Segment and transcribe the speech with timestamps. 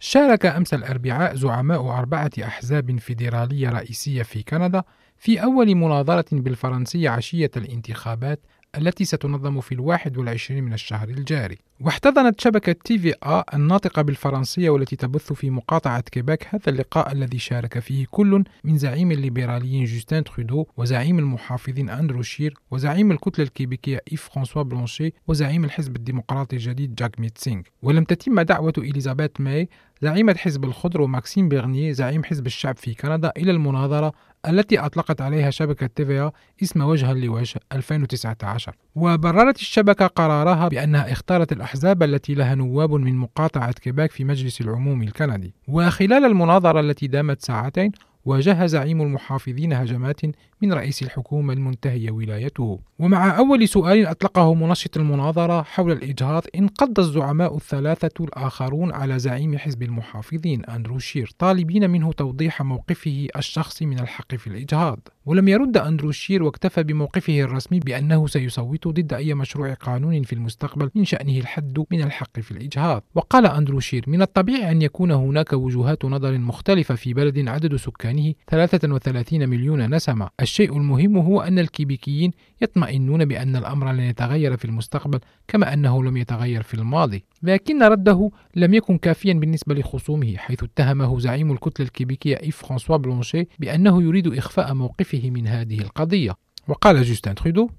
[0.00, 4.82] شارك أمس الأربعاء زعماء أربعة أحزاب فيدرالية رئيسية في كندا
[5.16, 8.40] في أول مناظرة بالفرنسية عشية الانتخابات
[8.76, 11.58] التي ستنظم في الواحد والعشرين من الشهر الجاري.
[11.80, 18.06] واحتضنت شبكة TVA الناطقة بالفرنسية والتي تبث في مقاطعة كيباك هذا اللقاء الذي شارك فيه
[18.10, 24.62] كل من زعيم الليبراليين جوستين ترودو وزعيم المحافظين أندرو شير وزعيم الكتلة الكيبيكية إيف فرانسوا
[24.62, 27.62] بلانشي وزعيم الحزب الديمقراطي الجديد جاغميت سينغ.
[27.82, 29.68] ولم تتم دعوة إليزابيث ماي
[30.02, 34.12] زعيمة حزب الخضر وماكسيم بيرني زعيم حزب الشعب في كندا إلى المناظرة
[34.48, 36.32] التي أطلقت عليها شبكة TVA
[36.62, 43.72] اسم وجها لوجه 2019 وبررت الشبكة قرارها بأنها اختارت الأحزاب التي لها نواب من مقاطعة
[43.72, 45.54] كيباك في مجلس العموم الكندي.
[45.68, 47.92] وخلال المناظرة التي دامت ساعتين
[48.24, 50.20] واجه زعيم المحافظين هجمات
[50.62, 52.80] من رئيس الحكومة المنتهية ولايته.
[52.98, 59.82] ومع أول سؤال أطلقه منشط المناظرة حول الإجهاض انقض الزعماء الثلاثة الآخرون على زعيم حزب
[59.82, 65.08] المحافظين أندرو شير طالبين منه توضيح موقفه الشخصي من الحق في الإجهاض.
[65.26, 70.90] ولم يرد أندرو شير واكتفى بموقفه الرسمي بأنه سيصوت ضد أي مشروع قانون في المستقبل
[70.94, 73.02] من شأنه الحد من الحق في الإجهاض.
[73.14, 78.34] وقال أندرو شير من الطبيعي أن يكون هناك وجهات نظر مختلفة في بلد عدد سكانه
[78.46, 80.28] 33 مليون نسمة.
[80.48, 82.30] الشيء المهم هو أن الكيبيكيين
[82.62, 87.24] يطمئنون بأن الأمر لن يتغير في المستقبل كما أنه لم يتغير في الماضي.
[87.42, 93.48] لكن رده لم يكن كافيا بالنسبة لخصومه حيث اتهمه زعيم الكتلة الكيبيكية إيف فرانسوا بلونشي
[93.58, 96.34] بأنه يريد إخفاء موقفه من هذه القضية.
[96.68, 97.70] وقال جوستين ترودو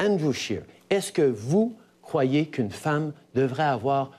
[0.00, 1.66] Andrew Scheer, est-ce que vous
[2.02, 4.10] croyez qu'une femme devrait avoir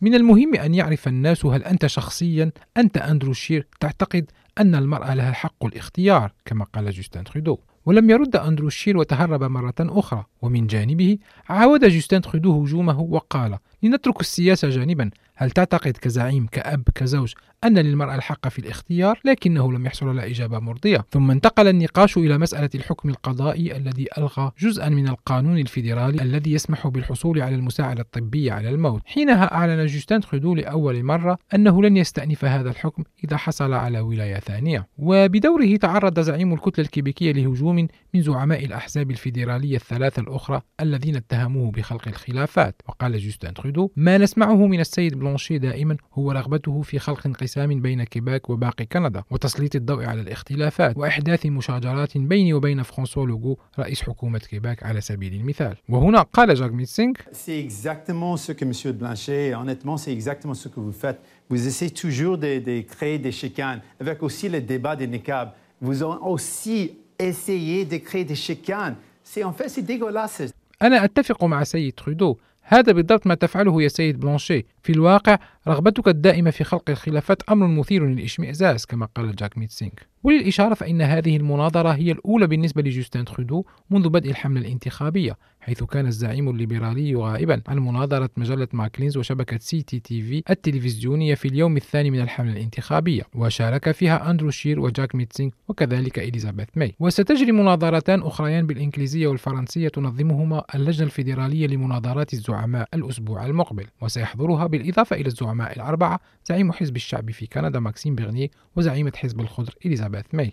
[0.00, 5.32] من المهم أن يعرف الناس هل أنت شخصيا أنت أندرو شير تعتقد أن المرأة لها
[5.32, 7.58] حق الاختيار كما قال جوستين ترودو.
[7.86, 11.18] ولم يرد أندرو شير وتهرب مرة أخرى ومن جانبه
[11.48, 17.32] عاود جوستين ترودو هجومه وقال لنترك السياسة جانبا هل تعتقد كزعيم كأب كزوج
[17.64, 21.04] أن للمرأة الحق في الاختيار؟ لكنه لم يحصل على إجابة مرضية.
[21.10, 26.86] ثم انتقل النقاش إلى مسألة الحكم القضائي الذي ألغى جزءا من القانون الفيدرالي الذي يسمح
[26.86, 29.02] بالحصول على المساعدة الطبية على الموت.
[29.06, 34.38] حينها أعلن جوستين ترودو لأول مرة أنه لن يستأنف هذا الحكم إذا حصل على ولاية
[34.38, 34.88] ثانية.
[34.98, 42.08] وبدوره تعرض زعيم الكتلة الكيبيكية لهجوم من زعماء الأحزاب الفيدرالية الثلاثة الأخرى الذين اتهموه بخلق
[42.08, 42.82] الخلافات.
[42.88, 48.04] وقال جوستين ترودو ما نسمعه من السيد بلونشي دائما هو رغبته في خلق انقسام بين
[48.04, 54.38] كيباك وباقي كندا وتسليط الضوء على الاختلافات وإحداث مشاجرات بيني وبين فرانسوا لوغو رئيس حكومة
[54.38, 59.96] كيباك على سبيل المثال وهنا قال جارميت سينغ c'est exactement ce que Monsieur Blanchet honnêtement
[59.96, 61.18] c'est exactement ce que faites
[61.50, 65.48] Vous essayez toujours de, de créer des chicanes avec aussi le débat des niqab.
[65.80, 66.78] Vous avez aussi
[67.18, 68.96] essayé de créer des chicanes.
[69.30, 70.42] C'est en fait, c'est dégueulasse.
[70.82, 72.36] أنا أتفق مع سيد ترودو
[72.70, 77.66] هذا بالضبط ما تفعله يا سيد بلانشي في الواقع رغبتك الدائمة في خلق الخلافات أمر
[77.66, 79.92] مثير للإشمئزاز كما قال جاغميت سينغ.
[80.24, 86.06] وللإشارة فإن هذه المناظرة هي الأولى بالنسبة لجوستين ترودو منذ بدء الحملة الانتخابية حيث كان
[86.06, 92.20] الزعيم الليبرالي غائبا عن مناظرة مجلة ماكلينز وشبكة City TV التلفزيونية في اليوم الثاني من
[92.20, 96.94] الحملة الانتخابية وشارك فيها أندرو شير وجاغميت سينغ وكذلك إليزابيث ماي.
[97.00, 105.26] وستجري مناظرتان أخريان بالإنجليزية والفرنسية تنظمهما اللجنة الفيدرالية لمناظرات الزعماء الأسبوع المقبل وسيحضرها بالإضافة إلى
[105.26, 110.52] الزعماء الأربعة زعيم حزب الشعب في كندا ماكسيم بيرنيه وزعيمة حزب الخضر إليزابيث ماي